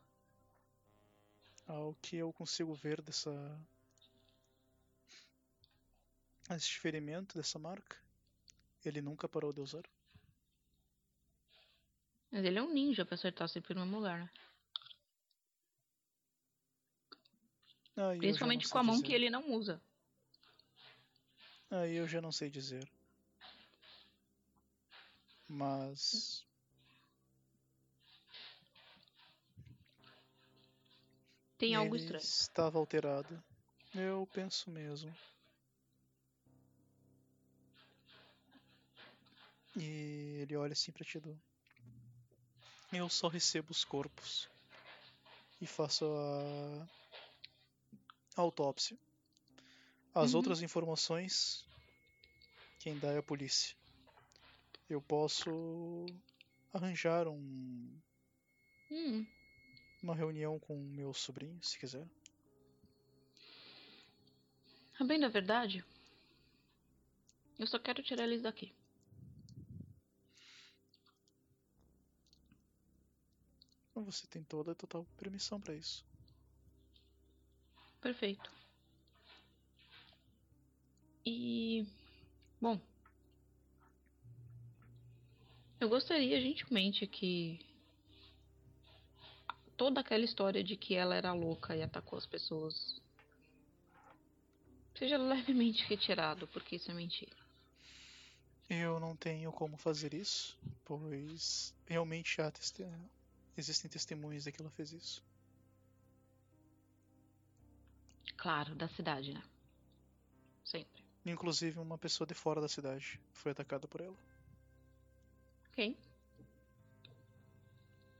[1.66, 3.30] Ao que eu consigo ver dessa.
[6.50, 7.96] Este ferimento dessa marca,
[8.84, 9.84] ele nunca parou de usar.
[12.30, 14.30] Mas ele é um ninja pra acertar sempre no mesmo lugar, né?
[17.96, 19.06] Já Principalmente com a mão dizer.
[19.06, 19.80] que ele não usa.
[21.70, 22.88] Aí eu já não sei dizer.
[25.46, 26.44] Mas.
[31.58, 32.22] Tem algo ele estranho.
[32.22, 33.42] Estava alterado.
[33.94, 35.14] Eu penso mesmo.
[39.80, 41.36] E ele olha assim pra ti, Du.
[42.92, 44.48] Eu só recebo os corpos
[45.60, 46.88] e faço a
[48.36, 48.98] a autópsia.
[50.14, 50.34] As Uhum.
[50.34, 51.68] outras informações,
[52.80, 53.76] quem dá é a polícia.
[54.90, 56.14] Eu posso
[56.74, 58.00] arranjar um,
[58.90, 59.26] Hum,
[60.02, 62.06] uma reunião com o meu sobrinho, se quiser.
[65.00, 65.84] a bem da verdade,
[67.60, 68.74] eu só quero tirar eles daqui.
[74.00, 76.02] Então Você tem toda a total permissão pra isso.
[78.00, 78.50] Perfeito.
[81.26, 81.84] E.
[82.58, 82.80] Bom.
[85.78, 87.60] Eu gostaria gentilmente que.
[89.76, 92.98] Toda aquela história de que ela era louca e atacou as pessoas.
[94.94, 97.36] Seja levemente retirado, porque isso é mentira.
[98.70, 102.84] Eu não tenho como fazer isso, pois realmente há teste-
[103.60, 105.22] existem testemunhas de que ela fez isso.
[108.36, 109.42] Claro, da cidade, né?
[110.64, 111.04] Sempre.
[111.26, 114.16] Inclusive, uma pessoa de fora da cidade foi atacada por ela.
[115.72, 115.96] Quem?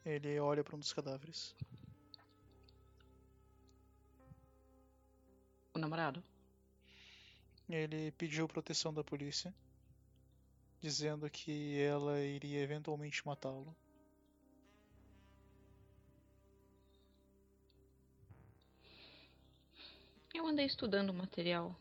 [0.05, 1.55] Ele olha para um dos cadáveres.
[5.73, 6.23] O namorado?
[7.69, 9.55] Ele pediu proteção da polícia,
[10.81, 13.75] dizendo que ela iria eventualmente matá-lo.
[20.41, 21.77] Eu andei estudando o material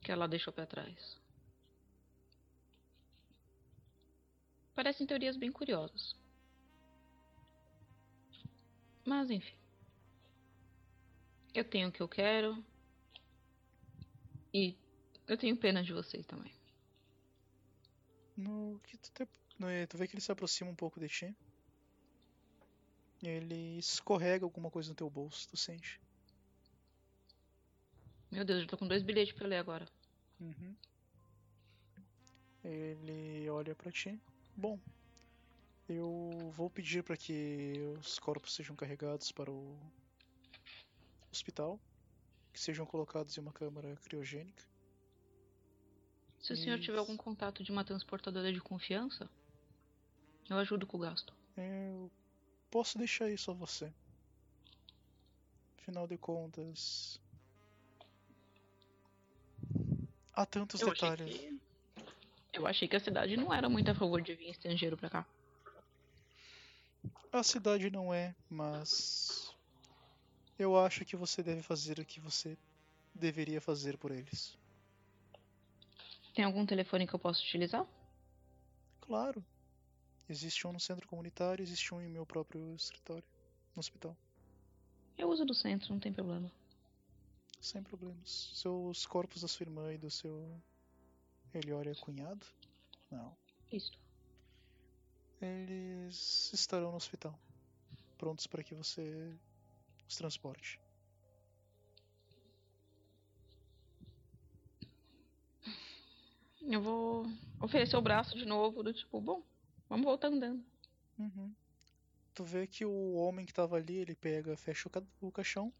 [0.00, 1.20] que ela deixou para trás.
[4.74, 6.16] Parecem teorias bem curiosas.
[9.04, 9.54] Mas enfim.
[11.52, 12.64] Eu tenho o que eu quero.
[14.54, 14.74] E
[15.26, 16.54] eu tenho pena de vocês também.
[18.34, 19.28] No que tu, te...
[19.58, 21.36] no, tu vê que ele se aproxima um pouco de ti.
[23.22, 26.00] Ele escorrega alguma coisa no teu bolso, tu sente.
[28.34, 29.86] Meu Deus, eu tô com dois bilhetes pra ler agora.
[30.40, 30.74] Uhum.
[32.64, 34.20] Ele olha para ti.
[34.56, 34.76] Bom,
[35.88, 39.78] eu vou pedir para que os corpos sejam carregados para o
[41.30, 41.78] hospital,
[42.52, 44.64] que sejam colocados em uma câmara criogênica.
[46.40, 49.30] Se o senhor tiver algum contato de uma transportadora de confiança,
[50.50, 51.32] eu ajudo com o gasto.
[51.56, 52.10] Eu
[52.68, 53.94] posso deixar isso a você.
[55.78, 57.20] Afinal de contas,
[60.34, 61.36] há tantos Eu detalhes.
[61.36, 61.60] que...
[62.52, 65.26] eu achei que a cidade não era muito a favor de vir estrangeiro pra cá.
[67.32, 69.52] A cidade não é, mas
[70.58, 72.56] eu acho que você deve fazer o que você
[73.14, 74.56] deveria fazer por eles.
[76.34, 77.86] Tem algum telefone que eu possa utilizar?
[79.00, 79.44] Claro.
[80.28, 83.24] Existe um no centro comunitário, existe um em meu próprio escritório,
[83.74, 84.16] no hospital.
[85.18, 86.50] Eu uso do centro, não tem problema.
[87.64, 88.50] Sem problemas.
[88.52, 90.62] Seus corpos da sua irmã e do seu.
[91.54, 92.46] Ele olha cunhado?
[93.10, 93.34] Não.
[93.72, 93.98] Isso.
[95.40, 97.34] Eles estarão no hospital.
[98.18, 99.34] Prontos para que você
[100.06, 100.78] os transporte.
[106.60, 107.24] Eu vou
[107.62, 109.42] oferecer o braço de novo, do tipo, bom,
[109.88, 110.62] vamos voltar andando.
[111.18, 111.50] Uhum.
[112.34, 115.72] Tu vê que o homem que tava ali, ele pega, fecha o, ca o caixão.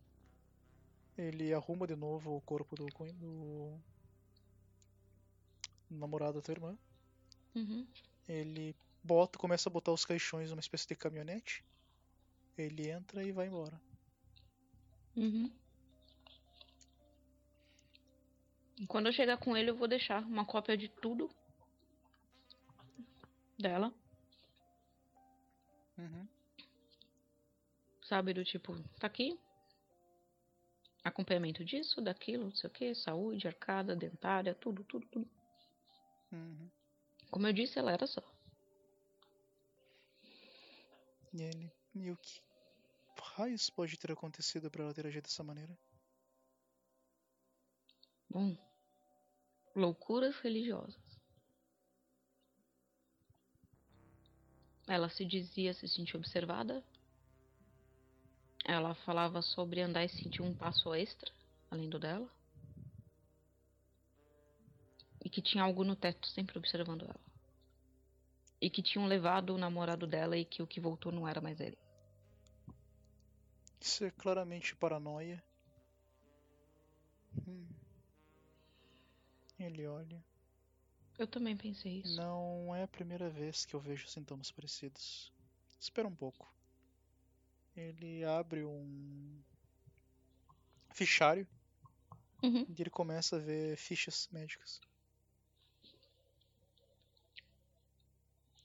[1.17, 3.81] Ele arruma de novo o corpo do, do
[5.91, 6.79] namorado da tua irmã.
[7.55, 7.87] Uhum.
[8.29, 11.65] Ele bota, começa a botar os caixões numa espécie de caminhonete.
[12.57, 13.81] Ele entra e vai embora.
[15.17, 15.51] Uhum.
[18.89, 21.31] Quando eu chegar com ele, eu vou deixar uma cópia de tudo
[23.59, 23.93] dela,
[25.97, 26.29] Uhum.
[28.03, 28.35] sabe?
[28.35, 29.39] Do tipo, tá aqui.
[31.05, 35.31] Acompanhamento disso, daquilo, não sei o que, saúde, arcada, dentária, tudo, tudo, tudo.
[36.33, 36.71] Uhum.
[37.31, 38.23] Como eu disse, ela era só.
[41.33, 41.71] E ele.
[41.95, 42.41] E o que
[43.37, 45.77] raios pode ter acontecido para ela ter agido dessa maneira?
[48.31, 48.57] Bom,
[49.75, 51.03] loucuras religiosas.
[54.87, 56.85] Ela se dizia se sentir observada.
[58.65, 61.31] Ela falava sobre andar e sentir um passo extra,
[61.71, 62.29] além do dela.
[65.23, 67.21] E que tinha algo no teto sempre observando ela.
[68.61, 71.61] E que tinham levado o namorado dela e que o que voltou não era mais
[71.61, 71.77] ele.
[73.79, 75.45] Isso é claramente paranoia.
[77.47, 77.67] Hum.
[79.59, 80.25] Ele olha.
[81.19, 82.17] Eu também pensei isso.
[82.17, 85.31] Não é a primeira vez que eu vejo sintomas parecidos.
[85.79, 86.51] Espera um pouco.
[87.77, 89.43] Ele abre um
[90.95, 91.47] fichário
[92.43, 92.67] Uhum.
[92.69, 94.81] e ele começa a ver fichas médicas.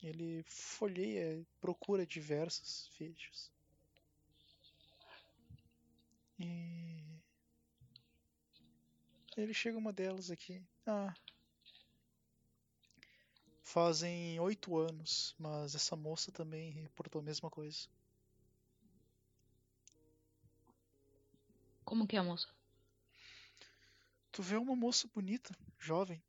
[0.03, 3.49] Ele folheia, procura diversas fichas.
[6.39, 7.19] E
[9.37, 10.61] ele chega uma delas aqui.
[10.85, 11.13] Ah,
[13.63, 17.87] Fazem oito anos, mas essa moça também reportou a mesma coisa.
[21.89, 22.47] Como que é, moça?
[24.31, 26.19] Tu vê uma moça bonita, jovem.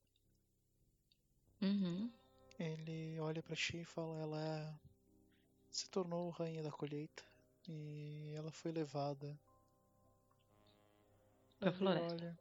[1.62, 2.10] Uhum.
[2.60, 4.80] Ele olha pra ti e fala: ela
[5.70, 7.24] se tornou rainha da colheita
[7.68, 9.38] e ela foi levada.
[11.60, 12.14] Pra floresta.
[12.14, 12.38] olha-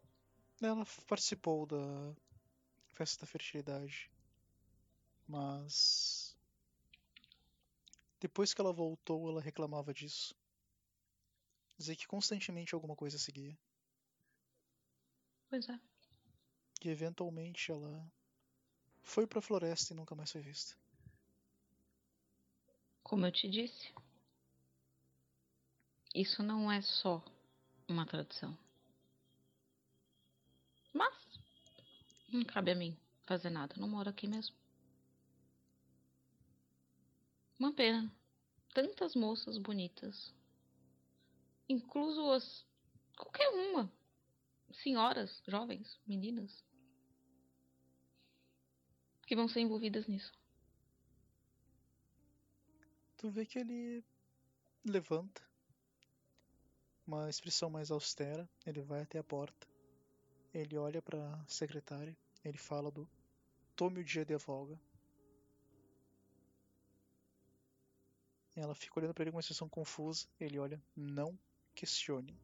[0.61, 2.15] Ela participou da
[2.93, 4.09] festa da fertilidade,
[5.27, 6.35] mas
[8.21, 10.35] depois que ela voltou, ela reclamava disso.
[11.79, 13.57] Dizer que constantemente alguma coisa seguia.
[15.49, 15.79] Pois é.
[16.83, 18.05] E eventualmente ela
[19.01, 20.75] foi pra floresta e nunca mais foi vista.
[23.01, 23.93] Como eu te disse,
[26.13, 27.23] isso não é só
[27.87, 28.57] uma tradição.
[30.93, 31.15] Mas
[32.27, 33.73] não cabe a mim fazer nada.
[33.77, 34.53] Não moro aqui mesmo.
[37.57, 38.11] Uma pena.
[38.73, 40.37] Tantas moças bonitas.
[41.69, 42.65] Incluso as.
[43.15, 43.91] qualquer uma.
[44.73, 46.65] Senhoras, jovens, meninas.
[49.27, 50.33] Que vão ser envolvidas nisso.
[53.17, 54.03] Tu vê que ele
[54.83, 55.47] levanta.
[57.05, 58.49] Uma expressão mais austera.
[58.65, 59.67] Ele vai até a porta.
[60.51, 62.17] Ele olha pra secretária.
[62.43, 63.07] Ele fala do
[63.75, 64.79] tome o dia de folga.
[68.55, 70.27] Ela fica olhando para ele com uma expressão confusa.
[70.39, 71.37] Ele olha, não
[71.79, 72.37] questione.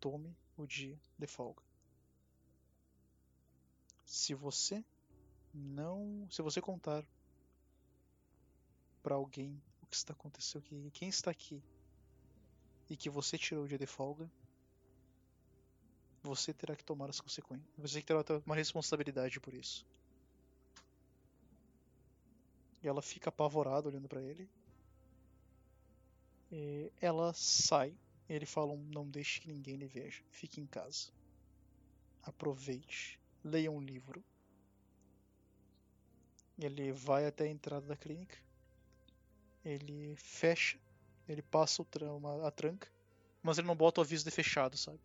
[0.00, 1.62] Tome o dia de folga.
[4.04, 4.84] Se você
[5.54, 7.06] não, se você contar
[9.00, 11.62] para alguém o que está acontecendo aqui, quem está aqui
[12.88, 14.28] e que você tirou o dia de folga,
[16.20, 17.70] você terá que tomar as consequências.
[17.78, 19.86] Você terá uma responsabilidade por isso.
[22.82, 24.50] E ela fica apavorada olhando para ele.
[26.50, 27.94] E ela sai.
[28.28, 30.22] Ele fala: Não deixe que ninguém lhe veja.
[30.30, 31.10] Fique em casa.
[32.22, 33.20] Aproveite.
[33.44, 34.22] Leia um livro.
[36.58, 38.38] Ele vai até a entrada da clínica.
[39.64, 40.78] Ele fecha.
[41.28, 42.90] Ele passa uma, a tranca.
[43.42, 45.00] Mas ele não bota o aviso de fechado, sabe?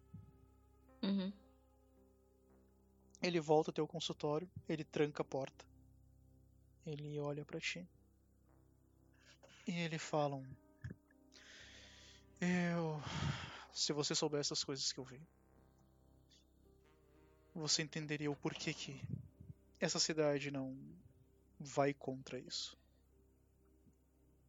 [1.02, 1.32] Uhum.
[3.22, 4.50] Ele volta até o consultório.
[4.68, 5.66] Ele tranca a porta.
[6.86, 7.88] Ele olha para ti.
[9.68, 10.44] E ele fala:
[12.46, 13.02] Eu.
[13.74, 15.20] Se você soubesse as coisas que eu vi,
[17.54, 19.02] você entenderia o porquê que
[19.80, 20.78] essa cidade não
[21.60, 22.78] vai contra isso.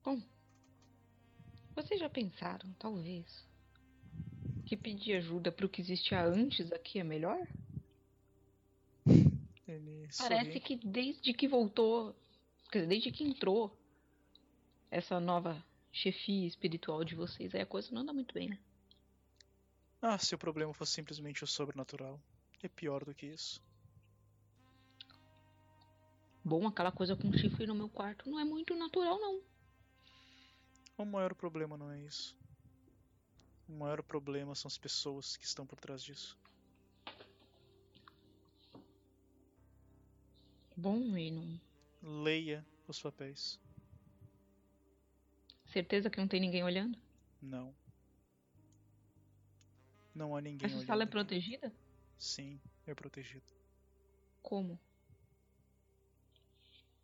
[0.05, 0.21] Bom,
[1.75, 3.45] vocês já pensaram, talvez,
[4.67, 7.47] que pedir ajuda para o que existia antes aqui é melhor?
[9.67, 10.61] Ele Parece sorri.
[10.61, 12.15] que desde que voltou,
[12.71, 13.77] quer dizer, desde que entrou
[14.91, 15.65] essa nova
[15.97, 18.59] chefia espiritual de vocês, aí a coisa não anda muito bem, né?
[20.03, 22.21] Ah, se o problema fosse simplesmente o sobrenatural.
[22.63, 23.63] É pior do que isso.
[26.45, 29.43] Bom, aquela coisa com chifre no meu quarto não é muito natural, não.
[30.99, 32.37] O maior problema não é isso.
[33.67, 36.39] O maior problema são as pessoas que estão por trás disso.
[40.77, 41.61] Bom, e não.
[42.03, 43.59] Leia os papéis.
[45.77, 46.99] Certeza que não tem ninguém olhando?
[47.43, 47.77] Não.
[50.15, 50.87] Não há ninguém Essa olhando.
[50.87, 51.71] sala é protegida?
[52.17, 53.45] Sim, é protegido.
[54.43, 54.81] Como?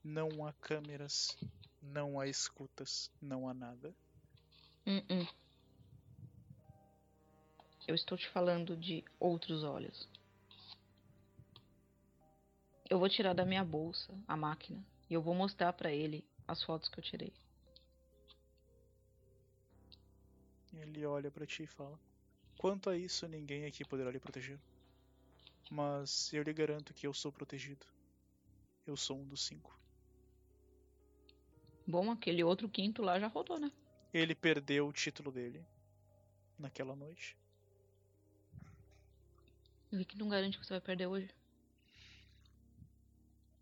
[0.02, 1.36] Não há câmeras,
[1.82, 3.94] não há escutas, não há nada.
[4.86, 5.26] Hum, hum.
[7.86, 10.08] Eu estou te falando de outros olhos.
[12.88, 16.62] Eu vou tirar da minha bolsa a máquina e eu vou mostrar pra ele as
[16.62, 17.34] fotos que eu tirei.
[20.72, 21.98] Ele olha pra ti e fala:
[22.56, 24.58] Quanto a isso, ninguém aqui poderá lhe proteger.
[25.70, 27.86] Mas eu lhe garanto que eu sou protegido.
[28.86, 29.78] Eu sou um dos cinco.
[31.86, 33.70] Bom, aquele outro quinto lá já rodou, né?
[34.12, 35.64] Ele perdeu o título dele
[36.58, 37.36] naquela noite.
[39.90, 41.28] E que não garante que você vai perder hoje.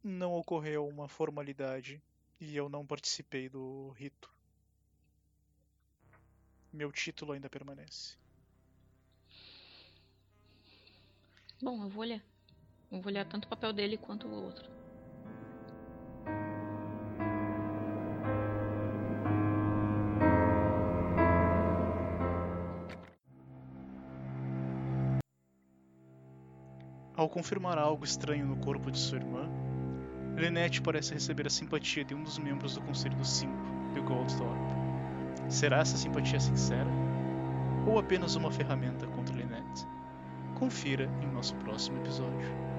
[0.03, 2.03] Não ocorreu uma formalidade
[2.41, 4.33] e eu não participei do rito.
[6.73, 8.17] Meu título ainda permanece.
[11.61, 12.23] Bom, eu vou olhar.
[12.91, 14.71] Eu vou olhar tanto o papel dele quanto o outro.
[27.15, 29.47] Ao confirmar algo estranho no corpo de sua irmã,
[30.37, 33.53] Lynette parece receber a simpatia de um dos membros do Conselho dos Cinco,
[33.93, 34.80] de Goldthorpe.
[35.51, 36.89] Será essa simpatia sincera?
[37.85, 39.85] Ou apenas uma ferramenta contra Lynette?
[40.55, 42.70] Confira em nosso próximo episódio.